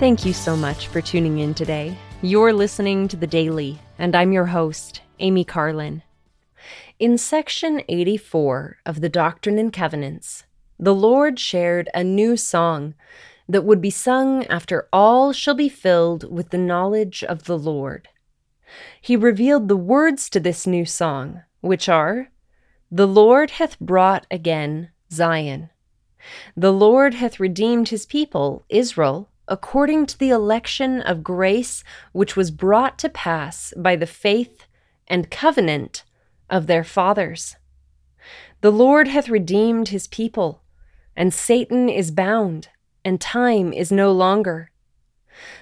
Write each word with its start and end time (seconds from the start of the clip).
Thank 0.00 0.24
you 0.24 0.32
so 0.32 0.56
much 0.56 0.86
for 0.86 1.02
tuning 1.02 1.40
in 1.40 1.52
today. 1.52 1.94
You're 2.22 2.54
listening 2.54 3.06
to 3.08 3.18
The 3.18 3.26
Daily, 3.26 3.78
and 3.98 4.16
I'm 4.16 4.32
your 4.32 4.46
host, 4.46 5.02
Amy 5.18 5.44
Carlin. 5.44 6.02
In 6.98 7.18
section 7.18 7.82
84 7.86 8.78
of 8.86 9.02
the 9.02 9.10
Doctrine 9.10 9.58
and 9.58 9.70
Covenants, 9.70 10.44
the 10.78 10.94
Lord 10.94 11.38
shared 11.38 11.90
a 11.92 12.02
new 12.02 12.38
song 12.38 12.94
that 13.46 13.66
would 13.66 13.82
be 13.82 13.90
sung 13.90 14.46
after 14.46 14.88
all 14.90 15.34
shall 15.34 15.52
be 15.52 15.68
filled 15.68 16.32
with 16.32 16.48
the 16.48 16.56
knowledge 16.56 17.22
of 17.22 17.44
the 17.44 17.58
Lord. 17.58 18.08
He 19.02 19.16
revealed 19.16 19.68
the 19.68 19.76
words 19.76 20.30
to 20.30 20.40
this 20.40 20.66
new 20.66 20.86
song, 20.86 21.42
which 21.60 21.90
are 21.90 22.30
The 22.90 23.06
Lord 23.06 23.50
hath 23.50 23.78
brought 23.78 24.26
again 24.30 24.92
Zion. 25.12 25.68
The 26.56 26.72
Lord 26.72 27.12
hath 27.12 27.38
redeemed 27.38 27.90
his 27.90 28.06
people, 28.06 28.64
Israel, 28.70 29.28
according 29.50 30.06
to 30.06 30.18
the 30.18 30.30
election 30.30 31.02
of 31.02 31.24
grace 31.24 31.82
which 32.12 32.36
was 32.36 32.52
brought 32.52 32.98
to 33.00 33.08
pass 33.08 33.74
by 33.76 33.96
the 33.96 34.06
faith 34.06 34.66
and 35.08 35.30
covenant 35.30 36.04
of 36.48 36.68
their 36.68 36.84
fathers. 36.84 37.56
The 38.60 38.70
Lord 38.70 39.08
hath 39.08 39.28
redeemed 39.28 39.88
his 39.88 40.06
people, 40.06 40.62
and 41.16 41.34
Satan 41.34 41.88
is 41.88 42.12
bound, 42.12 42.68
and 43.04 43.20
time 43.20 43.72
is 43.72 43.90
no 43.90 44.12
longer. 44.12 44.70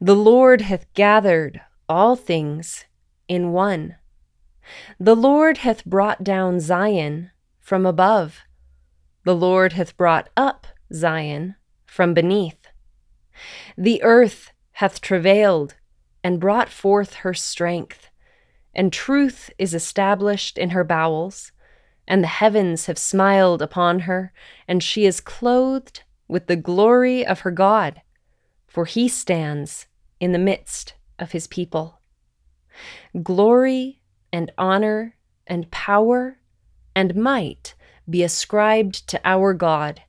The 0.00 0.16
Lord 0.16 0.60
hath 0.60 0.92
gathered 0.94 1.60
all 1.88 2.16
things 2.16 2.84
in 3.28 3.52
one. 3.52 3.96
The 4.98 5.16
Lord 5.16 5.58
hath 5.58 5.84
brought 5.86 6.22
down 6.22 6.60
Zion 6.60 7.30
from 7.58 7.86
above. 7.86 8.40
The 9.24 9.34
Lord 9.34 9.72
hath 9.72 9.96
brought 9.96 10.28
up 10.36 10.66
Zion 10.92 11.54
from 11.86 12.12
beneath. 12.12 12.59
The 13.76 14.02
earth 14.02 14.52
hath 14.72 15.00
travailed 15.00 15.74
and 16.22 16.40
brought 16.40 16.68
forth 16.68 17.14
her 17.14 17.34
strength, 17.34 18.08
and 18.74 18.92
truth 18.92 19.50
is 19.58 19.74
established 19.74 20.58
in 20.58 20.70
her 20.70 20.84
bowels, 20.84 21.52
and 22.06 22.22
the 22.22 22.28
heavens 22.28 22.86
have 22.86 22.98
smiled 22.98 23.62
upon 23.62 24.00
her, 24.00 24.32
and 24.66 24.82
she 24.82 25.06
is 25.06 25.20
clothed 25.20 26.02
with 26.28 26.46
the 26.46 26.56
glory 26.56 27.26
of 27.26 27.40
her 27.40 27.50
God, 27.50 28.02
for 28.66 28.84
he 28.84 29.08
stands 29.08 29.86
in 30.20 30.32
the 30.32 30.38
midst 30.38 30.94
of 31.18 31.32
his 31.32 31.46
people. 31.46 32.00
Glory 33.22 34.00
and 34.32 34.52
honor 34.56 35.16
and 35.46 35.70
power 35.70 36.38
and 36.94 37.14
might 37.14 37.74
be 38.08 38.22
ascribed 38.22 39.06
to 39.08 39.20
our 39.24 39.54
God, 39.54 40.02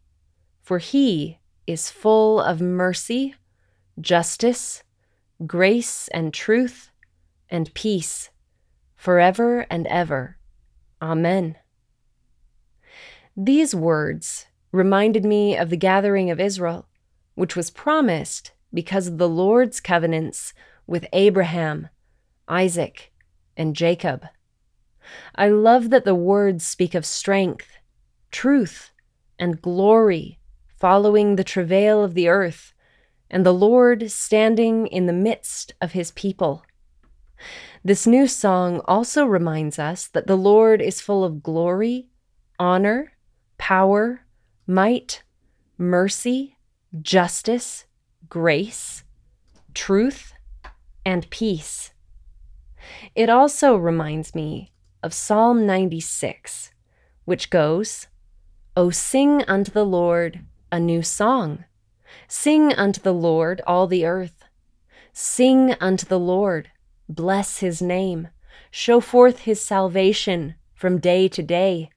for 0.62 0.78
he 0.78 1.40
is 1.68 1.92
full 1.92 2.40
of 2.40 2.62
mercy, 2.62 3.36
justice, 4.00 4.84
grace, 5.46 6.08
and 6.10 6.34
truth, 6.34 6.92
and 7.50 7.74
peace, 7.74 8.30
forever 8.96 9.66
and 9.70 9.88
ever. 9.88 10.38
Amen. 11.02 11.56
These 13.36 13.74
words 13.74 14.48
reminded 14.72 15.26
me 15.26 15.58
of 15.58 15.70
the 15.70 15.78
gathering 15.78 16.30
of 16.30 16.40
Israel, 16.40 16.88
which 17.36 17.56
was 17.56 17.70
promised 17.70 18.52
because 18.74 19.08
of 19.08 19.18
the 19.18 19.30
Lord's 19.30 19.80
covenants 19.80 20.54
with 20.88 21.06
Abraham, 21.14 21.90
Isaac, 22.48 23.12
and 23.58 23.76
Jacob. 23.76 24.26
I 25.36 25.50
love 25.50 25.90
that 25.90 26.06
the 26.06 26.16
words 26.16 26.66
speak 26.66 26.96
of 26.96 27.06
strength, 27.06 27.68
truth, 28.32 28.92
and 29.40 29.62
glory 29.62 30.40
following 30.82 31.36
the 31.36 31.44
travail 31.44 32.04
of 32.04 32.16
the 32.16 32.28
earth, 32.28 32.74
and 33.30 33.46
the 33.46 33.54
Lord 33.54 34.10
standing 34.10 34.88
in 34.88 35.06
the 35.06 35.14
midst 35.14 35.76
of 35.80 35.92
his 35.92 36.10
people. 36.10 36.66
This 37.84 38.08
new 38.08 38.26
song 38.26 38.82
also 38.86 39.26
reminds 39.26 39.78
us 39.78 40.08
that 40.08 40.26
the 40.26 40.36
Lord 40.36 40.82
is 40.82 41.00
full 41.00 41.24
of 41.24 41.44
glory, 41.44 42.08
honor, 42.58 43.14
power, 43.60 44.26
might, 44.66 45.22
mercy, 45.78 46.58
justice, 47.00 47.86
grace, 48.28 49.04
truth, 49.76 50.34
and 51.06 51.30
peace. 51.30 51.92
It 53.14 53.30
also 53.30 53.76
reminds 53.76 54.34
me 54.34 54.72
of 55.04 55.14
Psalm 55.14 55.68
96, 55.68 56.72
which 57.26 57.52
goes, 57.52 58.08
O 58.76 58.90
sing 58.90 59.44
unto 59.48 59.70
the 59.70 59.86
Lord 59.86 60.44
a 60.72 60.80
new 60.80 61.04
song. 61.04 61.66
Sing 62.28 62.74
unto 62.74 63.02
the 63.02 63.14
Lord, 63.14 63.62
all 63.68 63.88
the 63.88 64.06
earth. 64.06 64.46
Sing 65.14 65.74
unto 65.82 66.06
the 66.06 66.20
Lord, 66.20 66.70
bless 67.10 67.60
his 67.60 67.82
name, 67.82 68.30
show 68.70 69.00
forth 69.02 69.40
his 69.40 69.62
salvation 69.62 70.56
from 70.74 71.00
day 71.00 71.28
to 71.28 71.44
day. 71.44 71.90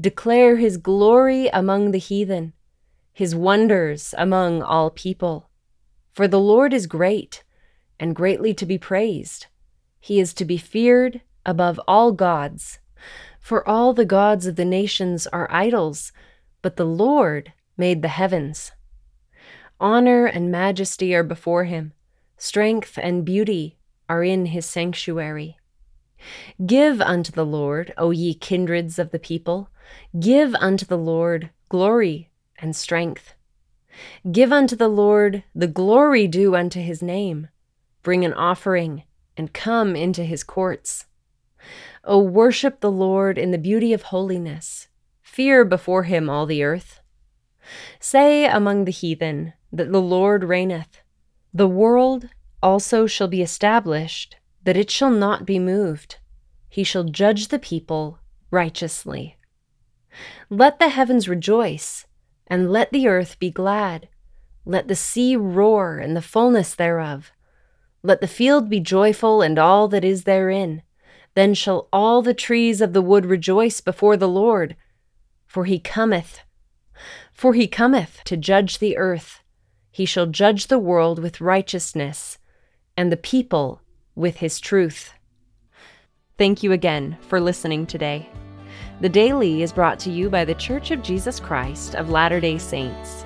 Declare 0.00 0.56
his 0.56 0.76
glory 0.76 1.48
among 1.48 1.90
the 1.90 1.98
heathen, 1.98 2.52
his 3.12 3.34
wonders 3.34 4.14
among 4.16 4.62
all 4.62 4.90
people. 4.90 5.50
For 6.12 6.28
the 6.28 6.40
Lord 6.40 6.72
is 6.72 6.86
great 6.86 7.42
and 7.98 8.14
greatly 8.14 8.54
to 8.54 8.66
be 8.66 8.78
praised. 8.78 9.46
He 10.00 10.20
is 10.20 10.34
to 10.34 10.44
be 10.44 10.58
feared 10.58 11.22
above 11.44 11.80
all 11.86 12.12
gods. 12.12 12.78
For 13.40 13.66
all 13.68 13.92
the 13.92 14.04
gods 14.04 14.46
of 14.46 14.56
the 14.56 14.64
nations 14.64 15.26
are 15.28 15.50
idols, 15.50 16.12
but 16.60 16.76
the 16.76 16.84
Lord 16.84 17.52
made 17.76 18.02
the 18.02 18.08
heavens. 18.08 18.72
Honor 19.80 20.26
and 20.26 20.50
majesty 20.50 21.14
are 21.14 21.24
before 21.24 21.64
him, 21.64 21.92
strength 22.36 22.98
and 23.02 23.24
beauty 23.24 23.76
are 24.08 24.22
in 24.22 24.46
his 24.46 24.66
sanctuary. 24.66 25.56
Give 26.64 27.00
unto 27.00 27.32
the 27.32 27.46
Lord, 27.46 27.92
O 27.98 28.10
ye 28.10 28.34
kindreds 28.34 28.98
of 28.98 29.10
the 29.10 29.18
people, 29.18 29.68
give 30.18 30.54
unto 30.56 30.86
the 30.86 30.98
Lord 30.98 31.50
glory 31.68 32.30
and 32.58 32.76
strength. 32.76 33.34
Give 34.30 34.52
unto 34.52 34.76
the 34.76 34.88
Lord 34.88 35.42
the 35.54 35.66
glory 35.66 36.26
due 36.28 36.54
unto 36.54 36.80
his 36.80 37.02
name. 37.02 37.48
Bring 38.02 38.24
an 38.24 38.32
offering 38.32 39.02
and 39.36 39.52
come 39.52 39.96
into 39.96 40.24
his 40.24 40.44
courts. 40.44 41.06
O 42.04 42.18
worship 42.18 42.80
the 42.80 42.90
Lord 42.90 43.38
in 43.38 43.50
the 43.50 43.58
beauty 43.58 43.92
of 43.92 44.02
holiness. 44.02 44.88
Fear 45.22 45.64
before 45.64 46.04
him 46.04 46.28
all 46.28 46.46
the 46.46 46.62
earth. 46.62 47.00
Say 48.00 48.46
among 48.46 48.84
the 48.84 48.92
heathen 48.92 49.52
that 49.72 49.92
the 49.92 50.00
Lord 50.00 50.44
reigneth. 50.44 51.02
The 51.54 51.68
world 51.68 52.28
also 52.62 53.06
shall 53.06 53.28
be 53.28 53.42
established, 53.42 54.36
that 54.64 54.76
it 54.76 54.90
shall 54.90 55.10
not 55.10 55.46
be 55.46 55.58
moved. 55.58 56.16
He 56.68 56.84
shall 56.84 57.04
judge 57.04 57.48
the 57.48 57.58
people 57.58 58.18
righteously. 58.50 59.36
Let 60.50 60.78
the 60.78 60.90
heavens 60.90 61.28
rejoice, 61.28 62.06
and 62.46 62.70
let 62.70 62.92
the 62.92 63.08
earth 63.08 63.38
be 63.38 63.50
glad. 63.50 64.08
Let 64.64 64.88
the 64.88 64.96
sea 64.96 65.36
roar 65.36 65.98
and 65.98 66.16
the 66.16 66.22
fullness 66.22 66.74
thereof. 66.74 67.32
Let 68.02 68.20
the 68.20 68.28
field 68.28 68.68
be 68.68 68.80
joyful 68.80 69.42
and 69.42 69.58
all 69.58 69.88
that 69.88 70.04
is 70.04 70.24
therein. 70.24 70.82
Then 71.34 71.54
shall 71.54 71.88
all 71.92 72.20
the 72.20 72.34
trees 72.34 72.80
of 72.80 72.92
the 72.92 73.02
wood 73.02 73.24
rejoice 73.24 73.80
before 73.80 74.16
the 74.16 74.28
Lord, 74.28 74.76
for 75.46 75.64
he 75.64 75.78
cometh 75.78 76.40
for 77.32 77.54
he 77.54 77.66
cometh 77.66 78.22
to 78.24 78.36
judge 78.36 78.78
the 78.78 78.96
earth. 78.96 79.40
He 79.90 80.04
shall 80.04 80.26
judge 80.26 80.66
the 80.66 80.78
world 80.78 81.18
with 81.18 81.40
righteousness, 81.40 82.38
and 82.96 83.10
the 83.10 83.16
people 83.16 83.80
with 84.14 84.36
his 84.36 84.60
truth. 84.60 85.12
Thank 86.38 86.62
you 86.62 86.72
again 86.72 87.18
for 87.28 87.40
listening 87.40 87.86
today. 87.86 88.28
The 89.00 89.08
Daily 89.08 89.62
is 89.62 89.72
brought 89.72 89.98
to 90.00 90.10
you 90.10 90.30
by 90.30 90.44
The 90.44 90.54
Church 90.54 90.90
of 90.90 91.02
Jesus 91.02 91.40
Christ 91.40 91.94
of 91.94 92.10
Latter 92.10 92.40
day 92.40 92.58
Saints. 92.58 93.24